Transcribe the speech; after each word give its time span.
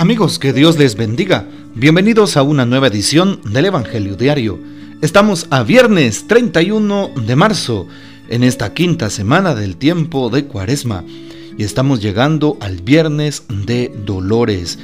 Amigos, 0.00 0.38
que 0.38 0.52
Dios 0.52 0.78
les 0.78 0.94
bendiga. 0.94 1.48
Bienvenidos 1.74 2.36
a 2.36 2.44
una 2.44 2.64
nueva 2.64 2.86
edición 2.86 3.40
del 3.42 3.64
Evangelio 3.64 4.14
Diario. 4.14 4.56
Estamos 5.02 5.48
a 5.50 5.64
viernes 5.64 6.28
31 6.28 7.10
de 7.26 7.34
marzo, 7.34 7.88
en 8.28 8.44
esta 8.44 8.74
quinta 8.74 9.10
semana 9.10 9.56
del 9.56 9.76
tiempo 9.76 10.30
de 10.30 10.44
Cuaresma, 10.44 11.02
y 11.58 11.64
estamos 11.64 12.00
llegando 12.00 12.56
al 12.60 12.76
viernes 12.76 13.42
de 13.48 13.92
Dolores, 14.06 14.78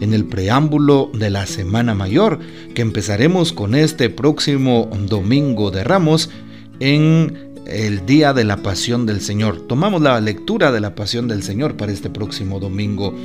en 0.00 0.14
el 0.14 0.24
preámbulo 0.26 1.10
de 1.14 1.30
la 1.30 1.46
Semana 1.46 1.96
Mayor, 1.96 2.38
que 2.72 2.82
empezaremos 2.82 3.52
con 3.52 3.74
este 3.74 4.08
próximo 4.08 4.88
domingo 5.08 5.72
de 5.72 5.82
Ramos 5.82 6.30
en 6.78 7.50
el 7.66 8.06
día 8.06 8.32
de 8.32 8.44
la 8.44 8.58
pasión 8.58 9.04
del 9.04 9.20
Señor. 9.20 9.66
Tomamos 9.66 10.00
la 10.00 10.20
lectura 10.20 10.70
de 10.70 10.78
la 10.78 10.94
pasión 10.94 11.26
del 11.26 11.42
Señor 11.42 11.76
para 11.76 11.90
este 11.90 12.08
próximo 12.08 12.60
domingo. 12.60 13.16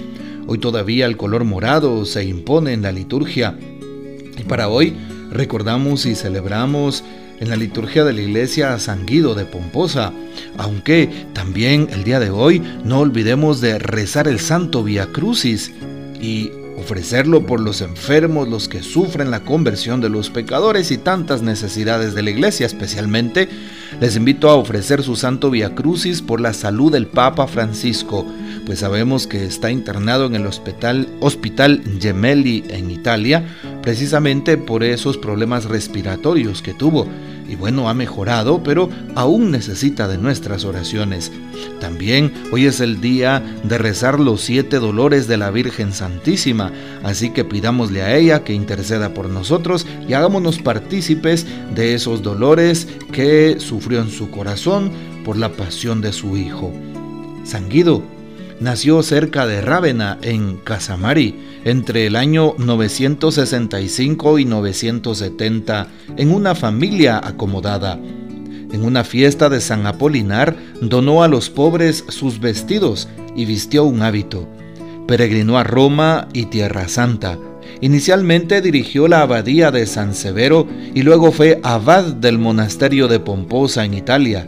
Hoy 0.47 0.59
todavía 0.59 1.05
el 1.05 1.17
color 1.17 1.43
morado 1.43 2.05
se 2.05 2.23
impone 2.23 2.73
en 2.73 2.83
la 2.83 2.91
liturgia. 2.91 3.57
Y 4.37 4.43
para 4.43 4.69
hoy 4.69 4.95
recordamos 5.31 6.05
y 6.05 6.15
celebramos 6.15 7.03
en 7.39 7.49
la 7.49 7.55
liturgia 7.55 8.03
de 8.03 8.13
la 8.13 8.21
iglesia 8.21 8.77
San 8.79 9.05
Guido 9.05 9.35
de 9.35 9.45
Pomposa, 9.45 10.13
aunque 10.57 11.09
también 11.33 11.87
el 11.91 12.03
día 12.03 12.19
de 12.19 12.29
hoy 12.29 12.61
no 12.83 12.99
olvidemos 12.99 13.59
de 13.59 13.79
rezar 13.79 14.27
el 14.27 14.39
Santo 14.39 14.83
Via 14.83 15.07
Crucis 15.07 15.71
y 16.21 16.51
ofrecerlo 16.77 17.45
por 17.45 17.59
los 17.59 17.81
enfermos, 17.81 18.47
los 18.47 18.67
que 18.67 18.83
sufren 18.83 19.31
la 19.31 19.41
conversión 19.41 20.01
de 20.01 20.09
los 20.09 20.29
pecadores 20.29 20.91
y 20.91 20.97
tantas 20.97 21.41
necesidades 21.41 22.13
de 22.13 22.21
la 22.21 22.29
iglesia, 22.29 22.65
especialmente 22.65 23.49
les 23.99 24.15
invito 24.15 24.49
a 24.49 24.55
ofrecer 24.55 25.03
su 25.03 25.15
santo 25.15 25.49
Via 25.49 25.73
Crucis 25.73 26.21
por 26.21 26.41
la 26.41 26.53
salud 26.53 26.91
del 26.91 27.07
Papa 27.07 27.47
Francisco, 27.47 28.25
pues 28.65 28.79
sabemos 28.79 29.27
que 29.27 29.45
está 29.45 29.71
internado 29.71 30.25
en 30.25 30.35
el 30.35 30.45
hospital, 30.45 31.07
hospital 31.19 31.81
Gemelli 31.99 32.63
en 32.69 32.91
Italia, 32.91 33.45
precisamente 33.81 34.57
por 34.57 34.83
esos 34.83 35.17
problemas 35.17 35.65
respiratorios 35.65 36.61
que 36.61 36.73
tuvo 36.73 37.07
y 37.47 37.55
bueno, 37.55 37.89
ha 37.89 37.93
mejorado, 37.93 38.63
pero 38.63 38.89
aún 39.13 39.51
necesita 39.51 40.07
de 40.07 40.17
nuestras 40.17 40.65
oraciones. 40.65 41.31
También 41.79 42.33
hoy 42.51 42.65
es 42.65 42.79
el 42.79 43.01
día 43.01 43.43
de 43.63 43.77
rezar 43.77 44.19
los 44.19 44.41
siete 44.41 44.79
dolores 44.79 45.27
de 45.27 45.37
la 45.37 45.51
Virgen 45.51 45.93
Santísima, 45.93 46.71
así 47.03 47.29
que 47.31 47.45
pidámosle 47.45 48.01
a 48.01 48.15
ella 48.15 48.43
que 48.43 48.53
interceda 48.53 49.13
por 49.13 49.29
nosotros 49.29 49.85
y 50.07 50.13
hagámonos 50.13 50.59
partícipes 50.59 51.45
de 51.75 51.93
esos 51.93 52.23
dolores 52.23 52.87
que 53.11 53.59
sufrió 53.59 54.01
en 54.01 54.09
su 54.09 54.31
corazón 54.31 54.91
por 55.23 55.37
la 55.37 55.51
pasión 55.51 56.01
de 56.01 56.13
su 56.13 56.37
Hijo. 56.37 56.73
San 57.43 57.69
Guido 57.69 58.14
nació 58.59 59.03
cerca 59.03 59.45
de 59.45 59.61
Rávena, 59.61 60.17
en 60.21 60.57
Casamari, 60.57 61.35
entre 61.63 62.07
el 62.07 62.15
año 62.15 62.55
965 62.57 64.39
y 64.39 64.45
970, 64.45 65.87
en 66.17 66.31
una 66.31 66.55
familia 66.55 67.21
acomodada. 67.23 67.99
En 68.71 68.83
una 68.83 69.03
fiesta 69.03 69.49
de 69.49 69.61
San 69.61 69.85
Apolinar, 69.85 70.55
donó 70.81 71.23
a 71.23 71.27
los 71.27 71.49
pobres 71.49 72.03
sus 72.09 72.39
vestidos 72.39 73.07
y 73.35 73.45
vistió 73.45 73.85
un 73.85 74.01
hábito. 74.01 74.47
Peregrinó 75.07 75.57
a 75.57 75.63
Roma 75.63 76.27
y 76.33 76.45
Tierra 76.45 76.87
Santa. 76.87 77.37
Inicialmente 77.81 78.61
dirigió 78.61 79.07
la 79.07 79.21
abadía 79.21 79.71
de 79.71 79.85
San 79.85 80.15
Severo 80.15 80.67
y 80.93 81.03
luego 81.03 81.31
fue 81.31 81.59
abad 81.63 82.05
del 82.05 82.39
monasterio 82.39 83.07
de 83.07 83.19
Pomposa 83.19 83.85
en 83.85 83.93
Italia 83.93 84.47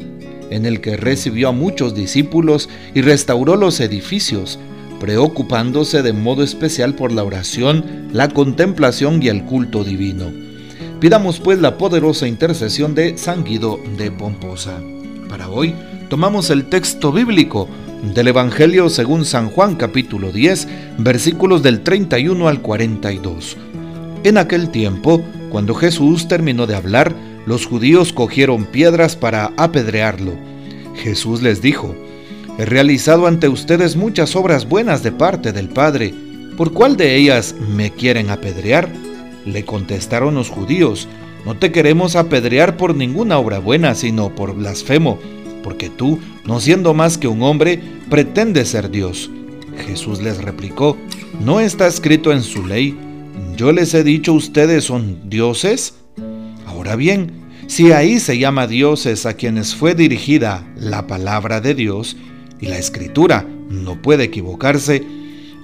en 0.50 0.66
el 0.66 0.82
que 0.82 0.98
recibió 0.98 1.50
a 1.50 1.52
muchos 1.52 1.96
discípulos 1.96 2.70
y 2.94 3.02
restauró 3.02 3.56
los 3.56 3.80
edificios, 3.80 4.60
preocupándose 5.00 6.02
de 6.02 6.14
modo 6.14 6.44
especial 6.44 6.96
por 6.96 7.12
la 7.12 7.24
oración, 7.24 8.10
la 8.12 8.30
contemplación 8.30 9.22
y 9.22 9.28
el 9.28 9.44
culto 9.44 9.84
divino. 9.84 10.32
Pidamos 11.00 11.40
pues 11.40 11.60
la 11.60 11.78
poderosa 11.78 12.28
intercesión 12.28 12.96
de 12.96 13.18
San 13.18 13.44
Guido 13.44 13.80
de 13.98 14.10
Pomposa. 14.10 14.80
Para 15.30 15.50
hoy 15.50 15.76
tomamos 16.10 16.50
el 16.50 16.66
texto 16.66 17.12
bíblico 17.12 17.68
del 18.16 18.30
Evangelio 18.30 18.90
según 18.90 19.26
San 19.26 19.50
Juan 19.50 19.76
capítulo 19.76 20.32
10, 20.32 20.68
versículos 20.98 21.62
del 21.62 21.82
31 21.82 22.48
al 22.48 22.62
42. 22.62 23.58
En 24.24 24.38
aquel 24.38 24.70
tiempo, 24.70 25.22
cuando 25.50 25.76
Jesús 25.76 26.28
terminó 26.28 26.68
de 26.68 26.76
hablar, 26.76 27.16
los 27.48 27.66
judíos 27.66 28.12
cogieron 28.12 28.66
piedras 28.66 29.16
para 29.16 29.54
apedrearlo. 29.56 30.34
Jesús 30.96 31.42
les 31.42 31.62
dijo, 31.62 31.96
He 32.60 32.66
realizado 32.66 33.26
ante 33.26 33.48
ustedes 33.48 33.96
muchas 33.96 34.36
obras 34.36 34.68
buenas 34.68 35.02
de 35.02 35.14
parte 35.14 35.54
del 35.54 35.70
Padre. 35.70 36.14
¿Por 36.58 36.74
cuál 36.74 36.98
de 36.98 37.16
ellas 37.16 37.56
me 37.76 37.92
quieren 37.92 38.30
apedrear? 38.30 38.90
Le 39.46 39.64
contestaron 39.64 40.36
los 40.36 40.50
judíos, 40.50 41.08
No 41.46 41.56
te 41.56 41.72
queremos 41.72 42.18
apedrear 42.18 42.76
por 42.76 42.94
ninguna 42.94 43.38
obra 43.38 43.60
buena, 43.60 43.96
sino 43.96 44.36
por 44.36 44.54
blasfemo, 44.54 45.18
porque 45.64 45.90
tú, 45.90 46.20
no 46.44 46.60
siendo 46.60 46.94
más 46.94 47.18
que 47.18 47.30
un 47.30 47.44
hombre, 47.44 47.80
pretendes 48.10 48.68
ser 48.70 48.92
Dios. 48.92 49.32
Jesús 49.86 50.22
les 50.22 50.44
replicó, 50.44 50.98
¿no 51.40 51.62
está 51.62 51.88
escrito 51.88 52.34
en 52.34 52.44
su 52.44 52.66
ley? 52.66 52.98
Yo 53.56 53.72
les 53.72 53.94
he 53.94 54.04
dicho 54.04 54.34
ustedes 54.34 54.84
son 54.84 55.30
dioses. 55.30 55.94
Ahora 56.66 56.96
bien, 56.98 57.37
si 57.68 57.92
ahí 57.92 58.20
se 58.20 58.38
llama 58.38 58.66
dioses 58.66 59.26
a 59.26 59.36
quienes 59.36 59.76
fue 59.76 59.94
dirigida 59.94 60.66
la 60.78 61.06
palabra 61.06 61.62
de 61.62 61.76
Dios, 61.76 62.18
y 62.60 62.68
la 62.68 62.78
escritura 62.78 63.46
no 63.70 64.02
puede 64.02 64.24
equivocarse, 64.24 65.04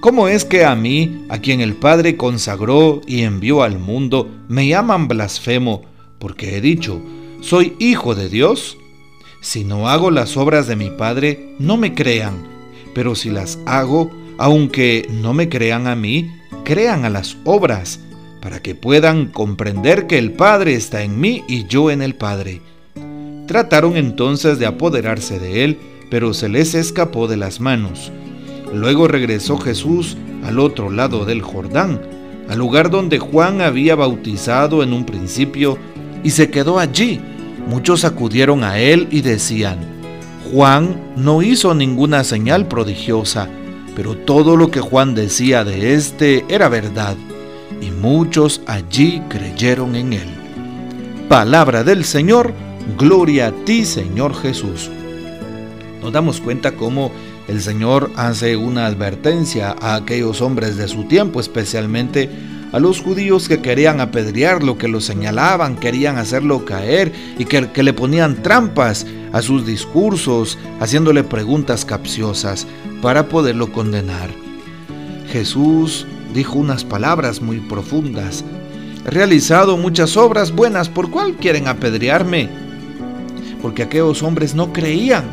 ¿cómo 0.00 0.28
es 0.28 0.44
que 0.44 0.64
a 0.64 0.74
mí, 0.74 1.24
a 1.28 1.38
quien 1.38 1.60
el 1.60 1.74
Padre 1.74 2.16
consagró 2.16 3.00
y 3.06 3.22
envió 3.22 3.62
al 3.62 3.78
mundo, 3.78 4.30
me 4.48 4.68
llaman 4.68 5.08
blasfemo 5.08 5.82
porque 6.18 6.56
he 6.56 6.60
dicho, 6.60 7.00
soy 7.40 7.74
hijo 7.78 8.14
de 8.14 8.28
Dios? 8.28 8.76
Si 9.40 9.64
no 9.64 9.88
hago 9.88 10.10
las 10.10 10.36
obras 10.36 10.66
de 10.66 10.76
mi 10.76 10.90
Padre, 10.90 11.54
no 11.58 11.76
me 11.76 11.94
crean, 11.94 12.46
pero 12.94 13.14
si 13.14 13.30
las 13.30 13.58
hago, 13.66 14.10
aunque 14.38 15.06
no 15.10 15.32
me 15.32 15.48
crean 15.48 15.86
a 15.86 15.96
mí, 15.96 16.30
crean 16.64 17.04
a 17.04 17.10
las 17.10 17.36
obras 17.44 18.00
para 18.44 18.60
que 18.60 18.74
puedan 18.74 19.28
comprender 19.28 20.06
que 20.06 20.18
el 20.18 20.32
Padre 20.32 20.74
está 20.74 21.02
en 21.02 21.18
mí 21.18 21.42
y 21.48 21.66
yo 21.66 21.90
en 21.90 22.02
el 22.02 22.14
Padre. 22.14 22.60
Trataron 23.46 23.96
entonces 23.96 24.58
de 24.58 24.66
apoderarse 24.66 25.38
de 25.38 25.64
él, 25.64 25.78
pero 26.10 26.34
se 26.34 26.50
les 26.50 26.74
escapó 26.74 27.26
de 27.26 27.38
las 27.38 27.58
manos. 27.58 28.12
Luego 28.74 29.08
regresó 29.08 29.56
Jesús 29.56 30.18
al 30.44 30.58
otro 30.58 30.90
lado 30.90 31.24
del 31.24 31.40
Jordán, 31.40 32.02
al 32.50 32.58
lugar 32.58 32.90
donde 32.90 33.18
Juan 33.18 33.62
había 33.62 33.94
bautizado 33.94 34.82
en 34.82 34.92
un 34.92 35.06
principio, 35.06 35.78
y 36.22 36.28
se 36.28 36.50
quedó 36.50 36.78
allí. 36.78 37.22
Muchos 37.66 38.04
acudieron 38.04 38.62
a 38.62 38.78
él 38.78 39.08
y 39.10 39.22
decían, 39.22 39.78
Juan 40.52 41.14
no 41.16 41.40
hizo 41.40 41.74
ninguna 41.74 42.24
señal 42.24 42.68
prodigiosa, 42.68 43.48
pero 43.96 44.18
todo 44.18 44.54
lo 44.54 44.70
que 44.70 44.80
Juan 44.80 45.14
decía 45.14 45.64
de 45.64 45.94
éste 45.94 46.44
era 46.50 46.68
verdad 46.68 47.16
y 47.80 47.90
muchos 47.90 48.60
allí 48.66 49.22
creyeron 49.28 49.96
en 49.96 50.12
él. 50.12 50.28
Palabra 51.28 51.84
del 51.84 52.04
Señor, 52.04 52.52
gloria 52.98 53.48
a 53.48 53.52
ti 53.64 53.84
Señor 53.84 54.34
Jesús. 54.34 54.90
Nos 56.02 56.12
damos 56.12 56.40
cuenta 56.40 56.72
cómo 56.72 57.10
el 57.48 57.60
Señor 57.60 58.10
hace 58.16 58.56
una 58.56 58.86
advertencia 58.86 59.74
a 59.80 59.94
aquellos 59.94 60.40
hombres 60.40 60.76
de 60.76 60.88
su 60.88 61.04
tiempo, 61.04 61.40
especialmente 61.40 62.28
a 62.72 62.78
los 62.80 63.00
judíos 63.00 63.48
que 63.48 63.60
querían 63.60 64.00
apedrearlo, 64.00 64.76
que 64.76 64.88
lo 64.88 65.00
señalaban, 65.00 65.76
querían 65.76 66.18
hacerlo 66.18 66.64
caer 66.64 67.12
y 67.38 67.44
que, 67.44 67.70
que 67.70 67.82
le 67.82 67.92
ponían 67.92 68.42
trampas 68.42 69.06
a 69.32 69.42
sus 69.42 69.64
discursos, 69.64 70.58
haciéndole 70.80 71.22
preguntas 71.22 71.84
capciosas 71.84 72.66
para 73.00 73.28
poderlo 73.28 73.72
condenar. 73.72 74.30
Jesús 75.30 76.06
dijo 76.34 76.58
unas 76.58 76.84
palabras 76.84 77.40
muy 77.40 77.60
profundas. 77.60 78.44
He 79.06 79.10
realizado 79.10 79.76
muchas 79.76 80.16
obras 80.16 80.52
buenas, 80.52 80.88
¿por 80.88 81.10
cuál 81.10 81.36
quieren 81.36 81.68
apedrearme? 81.68 82.48
Porque 83.62 83.84
aquellos 83.84 84.22
hombres 84.22 84.54
no 84.54 84.72
creían, 84.72 85.24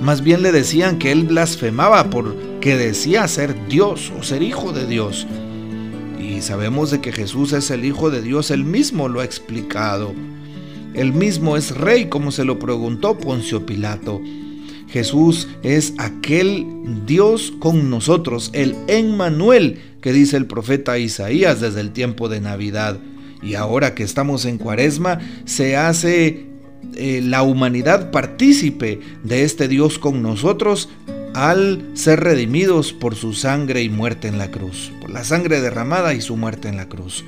más 0.00 0.22
bien 0.22 0.42
le 0.42 0.52
decían 0.52 0.98
que 0.98 1.12
él 1.12 1.24
blasfemaba 1.24 2.04
porque 2.04 2.76
decía 2.76 3.28
ser 3.28 3.54
Dios 3.68 4.12
o 4.18 4.22
ser 4.22 4.42
hijo 4.42 4.72
de 4.72 4.86
Dios. 4.86 5.26
Y 6.18 6.40
sabemos 6.40 6.90
de 6.90 7.00
que 7.00 7.12
Jesús 7.12 7.52
es 7.52 7.70
el 7.70 7.84
Hijo 7.84 8.10
de 8.10 8.22
Dios, 8.22 8.50
él 8.50 8.64
mismo 8.64 9.08
lo 9.08 9.20
ha 9.20 9.24
explicado. 9.24 10.14
Él 10.94 11.12
mismo 11.12 11.56
es 11.56 11.76
rey, 11.76 12.06
como 12.08 12.30
se 12.30 12.44
lo 12.44 12.58
preguntó 12.58 13.18
Poncio 13.18 13.66
Pilato. 13.66 14.22
Jesús 14.88 15.48
es 15.62 15.92
aquel 15.98 16.66
Dios 17.04 17.52
con 17.58 17.90
nosotros, 17.90 18.50
el 18.52 18.76
Emmanuel 18.86 19.80
que 20.04 20.12
dice 20.12 20.36
el 20.36 20.44
profeta 20.44 20.98
Isaías 20.98 21.62
desde 21.62 21.80
el 21.80 21.90
tiempo 21.90 22.28
de 22.28 22.38
Navidad. 22.38 22.98
Y 23.42 23.54
ahora 23.54 23.94
que 23.94 24.02
estamos 24.02 24.44
en 24.44 24.58
Cuaresma, 24.58 25.18
se 25.46 25.78
hace 25.78 26.44
eh, 26.94 27.22
la 27.24 27.42
humanidad 27.42 28.10
partícipe 28.10 29.00
de 29.22 29.44
este 29.44 29.66
Dios 29.66 29.98
con 29.98 30.22
nosotros 30.22 30.90
al 31.32 31.88
ser 31.94 32.20
redimidos 32.20 32.92
por 32.92 33.14
su 33.14 33.32
sangre 33.32 33.82
y 33.82 33.88
muerte 33.88 34.28
en 34.28 34.36
la 34.36 34.50
cruz, 34.50 34.92
por 35.00 35.08
la 35.08 35.24
sangre 35.24 35.62
derramada 35.62 36.12
y 36.12 36.20
su 36.20 36.36
muerte 36.36 36.68
en 36.68 36.76
la 36.76 36.90
cruz. 36.90 37.24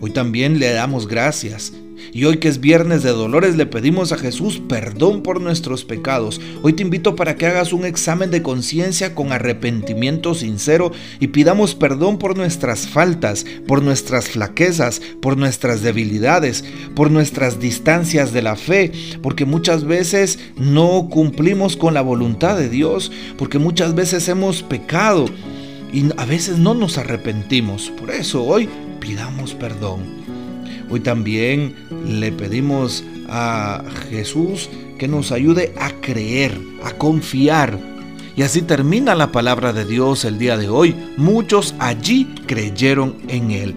Hoy 0.00 0.10
también 0.10 0.58
le 0.58 0.72
damos 0.72 1.06
gracias 1.06 1.74
y 2.12 2.24
hoy 2.24 2.38
que 2.38 2.48
es 2.48 2.60
viernes 2.60 3.02
de 3.02 3.10
dolores 3.10 3.56
le 3.56 3.66
pedimos 3.66 4.12
a 4.12 4.18
Jesús 4.18 4.60
perdón 4.68 5.22
por 5.22 5.40
nuestros 5.40 5.84
pecados. 5.84 6.40
Hoy 6.62 6.72
te 6.72 6.82
invito 6.82 7.16
para 7.16 7.36
que 7.36 7.46
hagas 7.46 7.72
un 7.72 7.84
examen 7.84 8.30
de 8.30 8.42
conciencia 8.42 9.14
con 9.14 9.32
arrepentimiento 9.32 10.34
sincero 10.34 10.92
y 11.20 11.28
pidamos 11.28 11.74
perdón 11.74 12.18
por 12.18 12.36
nuestras 12.36 12.86
faltas, 12.86 13.44
por 13.66 13.82
nuestras 13.82 14.28
flaquezas, 14.28 15.00
por 15.20 15.36
nuestras 15.36 15.82
debilidades, 15.82 16.64
por 16.94 17.10
nuestras 17.10 17.60
distancias 17.60 18.32
de 18.32 18.42
la 18.42 18.56
fe, 18.56 18.92
porque 19.22 19.44
muchas 19.44 19.84
veces 19.84 20.38
no 20.56 21.08
cumplimos 21.10 21.76
con 21.76 21.94
la 21.94 22.02
voluntad 22.02 22.56
de 22.56 22.68
Dios, 22.68 23.10
porque 23.38 23.58
muchas 23.58 23.94
veces 23.94 24.28
hemos 24.28 24.62
pecado 24.62 25.26
y 25.92 26.06
a 26.16 26.24
veces 26.24 26.58
no 26.58 26.74
nos 26.74 26.98
arrepentimos. 26.98 27.90
Por 27.90 28.10
eso 28.10 28.44
hoy 28.44 28.68
pidamos 29.00 29.54
perdón. 29.54 30.23
Hoy 30.94 31.00
también 31.00 31.74
le 32.06 32.30
pedimos 32.30 33.02
a 33.28 33.82
Jesús 34.10 34.70
que 34.96 35.08
nos 35.08 35.32
ayude 35.32 35.74
a 35.76 35.90
creer, 35.90 36.56
a 36.84 36.92
confiar. 36.92 37.80
Y 38.36 38.42
así 38.42 38.62
termina 38.62 39.16
la 39.16 39.32
palabra 39.32 39.72
de 39.72 39.86
Dios 39.86 40.24
el 40.24 40.38
día 40.38 40.56
de 40.56 40.68
hoy. 40.68 40.94
Muchos 41.16 41.74
allí 41.80 42.32
creyeron 42.46 43.16
en 43.26 43.50
Él. 43.50 43.74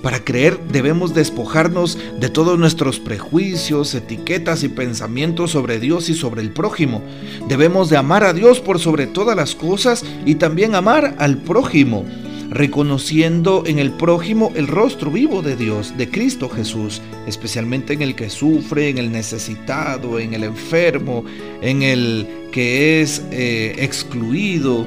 Para 0.00 0.22
creer 0.22 0.60
debemos 0.70 1.12
despojarnos 1.12 1.98
de 2.20 2.28
todos 2.28 2.56
nuestros 2.56 3.00
prejuicios, 3.00 3.92
etiquetas 3.96 4.62
y 4.62 4.68
pensamientos 4.68 5.50
sobre 5.50 5.80
Dios 5.80 6.08
y 6.08 6.14
sobre 6.14 6.42
el 6.42 6.52
prójimo. 6.52 7.02
Debemos 7.48 7.90
de 7.90 7.96
amar 7.96 8.22
a 8.22 8.32
Dios 8.32 8.60
por 8.60 8.78
sobre 8.78 9.08
todas 9.08 9.36
las 9.36 9.56
cosas 9.56 10.04
y 10.24 10.36
también 10.36 10.76
amar 10.76 11.16
al 11.18 11.38
prójimo 11.38 12.04
reconociendo 12.50 13.62
en 13.66 13.78
el 13.78 13.92
prójimo 13.92 14.52
el 14.54 14.66
rostro 14.66 15.10
vivo 15.10 15.42
de 15.42 15.56
Dios, 15.56 15.96
de 15.96 16.08
Cristo 16.08 16.48
Jesús, 16.48 17.02
especialmente 17.26 17.92
en 17.92 18.02
el 18.02 18.14
que 18.14 18.30
sufre, 18.30 18.88
en 18.88 18.98
el 18.98 19.12
necesitado, 19.12 20.18
en 20.18 20.34
el 20.34 20.44
enfermo, 20.44 21.24
en 21.60 21.82
el 21.82 22.26
que 22.52 23.02
es 23.02 23.22
eh, 23.30 23.74
excluido, 23.78 24.86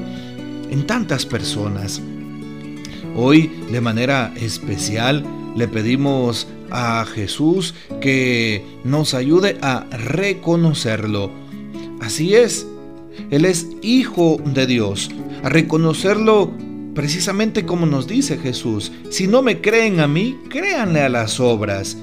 en 0.70 0.86
tantas 0.86 1.26
personas. 1.26 2.00
Hoy, 3.14 3.50
de 3.70 3.80
manera 3.80 4.32
especial, 4.36 5.24
le 5.54 5.68
pedimos 5.68 6.48
a 6.70 7.04
Jesús 7.04 7.74
que 8.00 8.64
nos 8.84 9.12
ayude 9.12 9.58
a 9.60 9.84
reconocerlo. 9.90 11.30
Así 12.00 12.34
es, 12.34 12.66
Él 13.30 13.44
es 13.44 13.68
Hijo 13.82 14.38
de 14.44 14.66
Dios. 14.66 15.10
A 15.42 15.50
reconocerlo 15.50 16.50
Precisamente 16.94 17.64
como 17.64 17.86
nos 17.86 18.06
dice 18.06 18.36
Jesús, 18.36 18.92
si 19.08 19.26
no 19.26 19.40
me 19.40 19.60
creen 19.62 20.00
a 20.00 20.06
mí, 20.06 20.38
créanle 20.50 21.00
a 21.00 21.08
las 21.08 21.40
obras. 21.40 21.96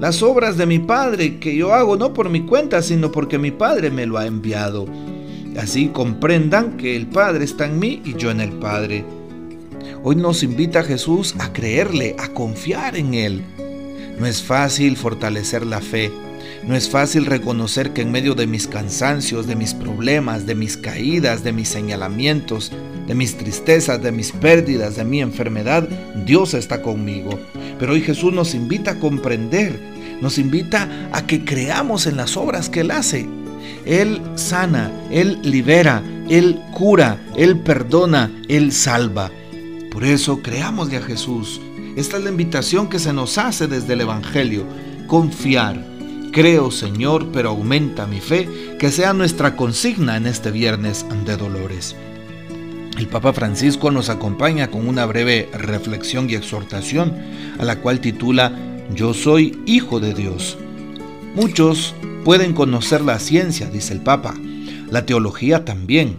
Las 0.00 0.22
obras 0.22 0.58
de 0.58 0.66
mi 0.66 0.78
Padre 0.78 1.38
que 1.38 1.56
yo 1.56 1.72
hago 1.72 1.96
no 1.96 2.12
por 2.12 2.28
mi 2.28 2.42
cuenta, 2.42 2.82
sino 2.82 3.10
porque 3.10 3.38
mi 3.38 3.52
Padre 3.52 3.90
me 3.90 4.04
lo 4.04 4.18
ha 4.18 4.26
enviado. 4.26 4.86
Así 5.56 5.88
comprendan 5.88 6.76
que 6.76 6.94
el 6.94 7.06
Padre 7.06 7.44
está 7.44 7.64
en 7.64 7.78
mí 7.78 8.02
y 8.04 8.14
yo 8.16 8.30
en 8.30 8.40
el 8.40 8.52
Padre. 8.52 9.04
Hoy 10.02 10.16
nos 10.16 10.42
invita 10.42 10.82
Jesús 10.82 11.34
a 11.38 11.52
creerle, 11.52 12.14
a 12.18 12.28
confiar 12.28 12.96
en 12.96 13.14
Él. 13.14 13.42
No 14.18 14.26
es 14.26 14.42
fácil 14.42 14.96
fortalecer 14.96 15.64
la 15.64 15.80
fe, 15.80 16.10
no 16.66 16.76
es 16.76 16.90
fácil 16.90 17.26
reconocer 17.26 17.92
que 17.92 18.02
en 18.02 18.12
medio 18.12 18.34
de 18.34 18.46
mis 18.46 18.66
cansancios, 18.66 19.46
de 19.46 19.56
mis 19.56 19.74
problemas, 19.74 20.46
de 20.46 20.54
mis 20.54 20.76
caídas, 20.76 21.44
de 21.44 21.52
mis 21.52 21.68
señalamientos, 21.68 22.72
de 23.06 23.14
mis 23.14 23.36
tristezas, 23.36 24.02
de 24.02 24.12
mis 24.12 24.32
pérdidas, 24.32 24.96
de 24.96 25.04
mi 25.04 25.20
enfermedad, 25.20 25.88
Dios 26.24 26.54
está 26.54 26.82
conmigo. 26.82 27.38
Pero 27.78 27.92
hoy 27.92 28.00
Jesús 28.00 28.32
nos 28.32 28.54
invita 28.54 28.92
a 28.92 28.98
comprender, 28.98 29.78
nos 30.20 30.38
invita 30.38 31.08
a 31.12 31.26
que 31.26 31.44
creamos 31.44 32.06
en 32.06 32.16
las 32.16 32.36
obras 32.36 32.68
que 32.68 32.80
Él 32.80 32.90
hace. 32.90 33.26
Él 33.84 34.20
sana, 34.36 34.90
Él 35.10 35.38
libera, 35.42 36.02
Él 36.28 36.60
cura, 36.72 37.18
Él 37.36 37.58
perdona, 37.58 38.30
Él 38.48 38.72
salva. 38.72 39.30
Por 39.90 40.04
eso 40.04 40.42
creámosle 40.42 40.96
a 40.96 41.02
Jesús. 41.02 41.60
Esta 41.96 42.16
es 42.16 42.24
la 42.24 42.30
invitación 42.30 42.88
que 42.88 42.98
se 42.98 43.12
nos 43.12 43.38
hace 43.38 43.68
desde 43.68 43.92
el 43.92 44.00
Evangelio. 44.00 44.66
Confiar 45.06 45.94
Creo, 46.34 46.72
Señor, 46.72 47.28
pero 47.32 47.50
aumenta 47.50 48.08
mi 48.08 48.18
fe, 48.18 48.48
que 48.80 48.90
sea 48.90 49.12
nuestra 49.12 49.54
consigna 49.54 50.16
en 50.16 50.26
este 50.26 50.50
viernes 50.50 51.06
de 51.24 51.36
dolores. 51.36 51.94
El 52.98 53.08
Papa 53.08 53.32
Francisco 53.32 53.90
nos 53.90 54.08
acompaña 54.08 54.70
con 54.70 54.86
una 54.86 55.04
breve 55.04 55.48
reflexión 55.52 56.30
y 56.30 56.34
exhortación, 56.34 57.12
a 57.58 57.64
la 57.64 57.80
cual 57.80 58.00
titula 58.00 58.52
Yo 58.94 59.14
soy 59.14 59.58
hijo 59.66 59.98
de 59.98 60.14
Dios. 60.14 60.56
Muchos 61.34 61.92
pueden 62.24 62.52
conocer 62.52 63.00
la 63.00 63.18
ciencia, 63.18 63.68
dice 63.68 63.94
el 63.94 64.00
Papa, 64.00 64.34
la 64.90 65.04
teología 65.06 65.64
también. 65.64 66.18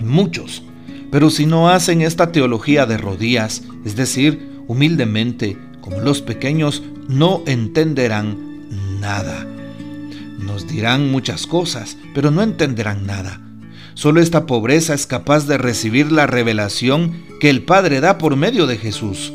Muchos. 0.00 0.62
Pero 1.10 1.28
si 1.28 1.44
no 1.44 1.68
hacen 1.70 2.02
esta 2.02 2.30
teología 2.30 2.86
de 2.86 2.96
rodillas, 2.96 3.62
es 3.84 3.96
decir, 3.96 4.62
humildemente, 4.68 5.58
como 5.80 5.98
los 5.98 6.22
pequeños, 6.22 6.84
no 7.08 7.42
entenderán 7.46 9.00
nada. 9.00 9.44
Nos 10.38 10.68
dirán 10.68 11.10
muchas 11.10 11.48
cosas, 11.48 11.96
pero 12.14 12.30
no 12.30 12.42
entenderán 12.42 13.06
nada. 13.06 13.40
Solo 13.94 14.20
esta 14.20 14.46
pobreza 14.46 14.94
es 14.94 15.06
capaz 15.06 15.46
de 15.46 15.58
recibir 15.58 16.10
la 16.12 16.26
revelación 16.26 17.24
que 17.40 17.50
el 17.50 17.62
Padre 17.62 18.00
da 18.00 18.18
por 18.18 18.36
medio 18.36 18.66
de 18.66 18.78
Jesús. 18.78 19.32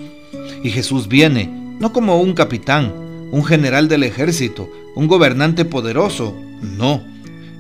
Y 0.64 0.70
Jesús 0.70 1.08
viene, 1.08 1.50
no 1.80 1.94
como 1.94 2.20
un 2.20 2.34
capitán, 2.34 2.94
un 3.32 3.44
general 3.44 3.88
del 3.88 4.04
ejército, 4.04 4.70
un 4.96 5.08
gobernante 5.08 5.66
poderoso, 5.66 6.36
no. 6.62 7.04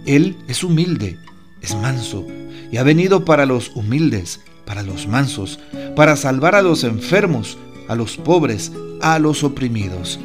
Él 0.05 0.35
es 0.47 0.63
humilde, 0.63 1.17
es 1.61 1.75
manso, 1.75 2.25
y 2.71 2.77
ha 2.77 2.83
venido 2.83 3.25
para 3.25 3.45
los 3.45 3.75
humildes, 3.75 4.41
para 4.65 4.83
los 4.83 5.07
mansos, 5.07 5.59
para 5.95 6.15
salvar 6.15 6.55
a 6.55 6.61
los 6.61 6.83
enfermos, 6.83 7.57
a 7.87 7.95
los 7.95 8.17
pobres, 8.17 8.71
a 9.01 9.19
los 9.19 9.43
oprimidos. 9.43 10.19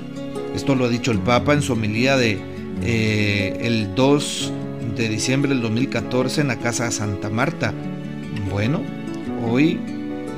Esto 0.54 0.74
lo 0.74 0.86
ha 0.86 0.88
dicho 0.88 1.12
el 1.12 1.18
Papa 1.18 1.52
en 1.52 1.62
su 1.62 1.72
homilía 1.72 2.16
de 2.16 2.40
eh, 2.82 3.58
el 3.60 3.94
2 3.94 4.52
de 4.96 5.08
diciembre 5.08 5.50
del 5.50 5.62
2014 5.62 6.40
en 6.40 6.48
la 6.48 6.56
Casa 6.56 6.90
Santa 6.90 7.30
Marta. 7.30 7.72
Bueno, 8.50 8.82
hoy 9.46 9.78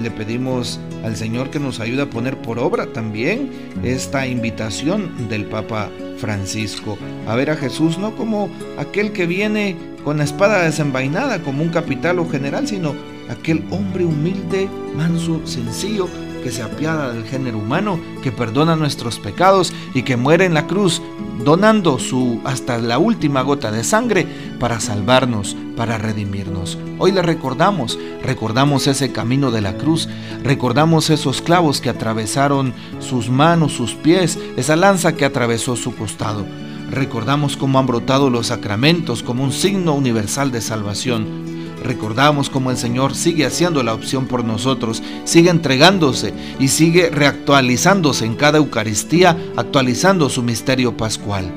le 0.01 0.11
pedimos 0.11 0.81
al 1.05 1.17
Señor 1.17 1.51
que 1.51 1.59
nos 1.59 1.81
ayude 1.81 2.03
a 2.03 2.11
poner 2.11 2.37
por 2.39 2.59
obra 2.59 2.87
también 2.87 3.51
esta 3.83 4.27
invitación 4.27 5.29
del 5.29 5.47
Papa 5.47 5.91
Francisco 6.19 6.99
a 7.27 7.35
ver 7.35 7.51
a 7.51 7.57
Jesús 7.57 7.99
no 7.99 8.15
como 8.15 8.49
aquel 8.79 9.13
que 9.13 9.27
viene 9.27 9.77
con 10.05 10.19
la 10.19 10.25
espada 10.25 10.63
desenvainada 10.63 11.43
como 11.43 11.63
un 11.63 11.71
capital 11.71 12.19
o 12.19 12.29
general, 12.29 12.67
sino 12.67 12.95
aquel 13.29 13.65
hombre 13.71 14.05
humilde, 14.05 14.69
manso, 14.97 15.41
sencillo, 15.47 16.09
que 16.43 16.51
se 16.51 16.63
apiada 16.63 17.13
del 17.13 17.25
género 17.25 17.59
humano, 17.59 18.01
que 18.23 18.33
perdona 18.33 18.75
nuestros 18.77 19.19
pecados 19.19 19.73
y 19.95 20.03
que 20.03 20.17
muere 20.17 20.45
en 20.45 20.55
la 20.55 20.67
cruz, 20.67 21.01
donando 21.45 21.99
su 21.99 22.41
hasta 22.45 22.79
la 22.79 22.99
última 22.99 23.43
gota 23.43 23.71
de 23.71 23.85
sangre 23.85 24.27
para 24.59 24.81
salvarnos, 24.81 25.57
para 25.77 25.99
redimirnos. 25.99 26.79
Hoy 26.99 27.13
le 27.13 27.23
recordamos, 27.23 27.99
recordamos 28.23 28.87
ese 28.87 29.13
camino 29.13 29.51
de 29.51 29.61
la 29.61 29.77
cruz, 29.77 30.09
recordamos 30.43 31.11
esos 31.11 31.43
clavos 31.43 31.81
que 31.81 31.91
atravesaron 31.91 32.75
sus 33.01 33.29
manos, 33.29 33.73
sus 33.73 33.95
pies, 33.95 34.39
esa 34.57 34.77
lanza 34.77 35.15
que 35.17 35.25
atravesó 35.25 35.77
su 35.77 35.95
costado. 35.97 36.45
Recordamos 36.91 37.57
cómo 37.57 37.79
han 37.79 37.87
brotado 37.87 38.29
los 38.29 38.49
sacramentos 38.49 39.23
como 39.23 39.43
un 39.43 39.53
signo 39.53 39.95
universal 39.95 40.53
de 40.53 40.61
salvación 40.61 41.42
recordamos 41.83 42.51
cómo 42.51 42.71
el 42.71 42.77
Señor 42.77 43.15
sigue 43.15 43.47
haciendo 43.47 43.83
la 43.83 43.95
opción 43.95 44.27
por 44.27 44.45
nosotros, 44.45 45.03
sigue 45.25 45.51
entregándose 45.51 46.33
y 46.59 46.69
sigue 46.69 47.11
reactualizándose 47.11 48.25
en 48.25 48.35
cada 48.35 48.59
Eucaristía, 48.59 49.37
actualizando 49.57 50.29
su 50.29 50.43
misterio 50.43 50.97
pascual. 50.97 51.53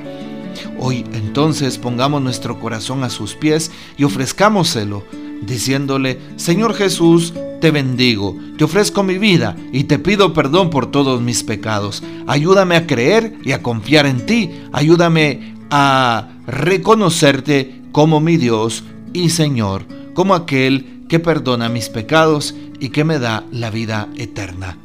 Hoy 0.78 1.04
entonces 1.12 1.78
pongamos 1.78 2.22
nuestro 2.22 2.58
corazón 2.58 3.04
a 3.04 3.10
sus 3.10 3.34
pies 3.34 3.70
y 3.96 4.04
ofrezcámoselo, 4.04 5.04
diciéndole, 5.42 6.18
Señor 6.36 6.74
Jesús, 6.74 7.34
te 7.60 7.70
bendigo, 7.70 8.36
te 8.58 8.64
ofrezco 8.64 9.02
mi 9.02 9.18
vida 9.18 9.56
y 9.72 9.84
te 9.84 9.98
pido 9.98 10.32
perdón 10.32 10.70
por 10.70 10.90
todos 10.90 11.20
mis 11.20 11.42
pecados. 11.42 12.02
Ayúdame 12.26 12.76
a 12.76 12.86
creer 12.86 13.34
y 13.44 13.52
a 13.52 13.62
confiar 13.62 14.06
en 14.06 14.26
ti, 14.26 14.50
ayúdame 14.72 15.54
a 15.70 16.28
reconocerte 16.46 17.82
como 17.92 18.20
mi 18.20 18.36
Dios 18.36 18.84
y 19.12 19.30
Señor 19.30 19.95
como 20.16 20.34
aquel 20.34 21.04
que 21.08 21.20
perdona 21.20 21.68
mis 21.68 21.90
pecados 21.90 22.54
y 22.80 22.88
que 22.88 23.04
me 23.04 23.18
da 23.18 23.44
la 23.52 23.70
vida 23.70 24.08
eterna. 24.16 24.78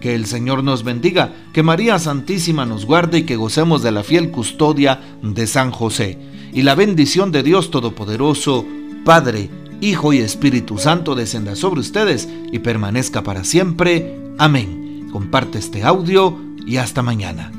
Que 0.00 0.14
el 0.14 0.24
Señor 0.24 0.64
nos 0.64 0.84
bendiga, 0.84 1.32
que 1.52 1.62
María 1.62 1.98
Santísima 1.98 2.64
nos 2.64 2.86
guarde 2.86 3.18
y 3.18 3.22
que 3.24 3.36
gocemos 3.36 3.82
de 3.82 3.92
la 3.92 4.02
fiel 4.02 4.30
custodia 4.30 5.00
de 5.22 5.46
San 5.46 5.70
José. 5.70 6.18
y 6.52 6.62
la 6.62 6.76
bendición 6.76 7.32
de 7.32 7.42
Dios 7.42 7.72
Todopoderoso, 7.72 8.64
Padre, 9.04 9.50
Hijo 9.80 10.12
y 10.12 10.18
Espíritu 10.18 10.78
Santo 10.78 11.16
descenda 11.16 11.56
sobre 11.56 11.80
ustedes 11.80 12.28
y 12.52 12.60
permanezca 12.60 13.22
para 13.22 13.42
siempre. 13.42 14.16
Amén. 14.38 15.08
Comparte 15.10 15.58
este 15.58 15.82
audio 15.82 16.38
y 16.64 16.76
hasta 16.76 17.02
mañana. 17.02 17.50